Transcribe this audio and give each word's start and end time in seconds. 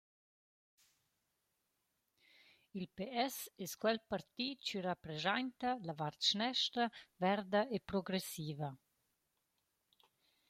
Il 2.79 2.85
ps 3.01 3.35
es 3.65 3.75
quel 3.83 3.99
parti 4.13 4.47
chi 4.65 4.77
rapreschainta 4.87 5.71
la 5.87 5.95
vart 5.99 6.21
schnestra, 6.29 6.85
verda 7.23 7.61
e 7.75 7.77
progressiva. 7.89 8.69